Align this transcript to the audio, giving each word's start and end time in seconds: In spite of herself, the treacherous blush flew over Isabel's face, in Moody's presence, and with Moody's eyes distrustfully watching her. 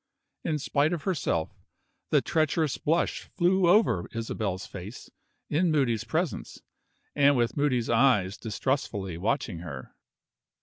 In 0.43 0.57
spite 0.57 0.93
of 0.93 1.03
herself, 1.03 1.51
the 2.09 2.23
treacherous 2.23 2.75
blush 2.75 3.21
flew 3.37 3.69
over 3.69 4.09
Isabel's 4.15 4.65
face, 4.65 5.11
in 5.47 5.69
Moody's 5.69 6.05
presence, 6.05 6.63
and 7.15 7.37
with 7.37 7.55
Moody's 7.55 7.87
eyes 7.87 8.35
distrustfully 8.35 9.19
watching 9.19 9.59
her. 9.59 9.93